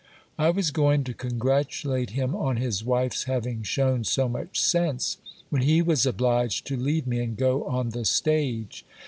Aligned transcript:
I 0.39 0.49
was 0.49 0.71
going 0.71 1.03
to 1.03 1.13
congratulate 1.13 2.09
him 2.09 2.33
on 2.35 2.57
his 2.57 2.83
wife's 2.83 3.25
having 3.25 3.61
shewn 3.61 4.03
so 4.03 4.27
much 4.27 4.59
sense, 4.59 5.17
when 5.51 5.61
he 5.61 5.83
was 5.83 6.07
obliged 6.07 6.65
to 6.65 6.75
leave 6.75 7.05
me 7.05 7.19
and 7.19 7.37
go 7.37 7.65
on 7.65 7.89
the 7.89 8.05
stage. 8.05 8.83